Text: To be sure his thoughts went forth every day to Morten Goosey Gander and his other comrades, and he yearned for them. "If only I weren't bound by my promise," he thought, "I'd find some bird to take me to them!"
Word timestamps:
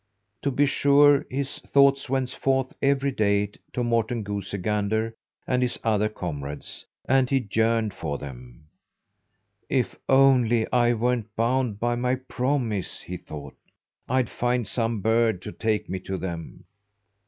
To 0.41 0.49
be 0.49 0.65
sure 0.65 1.27
his 1.29 1.59
thoughts 1.59 2.09
went 2.09 2.31
forth 2.31 2.73
every 2.81 3.11
day 3.11 3.51
to 3.73 3.83
Morten 3.83 4.23
Goosey 4.23 4.57
Gander 4.57 5.13
and 5.45 5.61
his 5.61 5.77
other 5.83 6.09
comrades, 6.09 6.87
and 7.07 7.29
he 7.29 7.47
yearned 7.51 7.93
for 7.93 8.17
them. 8.17 8.65
"If 9.69 9.95
only 10.09 10.65
I 10.73 10.93
weren't 10.95 11.35
bound 11.35 11.79
by 11.79 11.95
my 11.97 12.15
promise," 12.15 13.01
he 13.01 13.15
thought, 13.15 13.53
"I'd 14.09 14.27
find 14.27 14.67
some 14.67 15.01
bird 15.01 15.39
to 15.43 15.51
take 15.51 15.87
me 15.87 15.99
to 15.99 16.17
them!" 16.17 16.65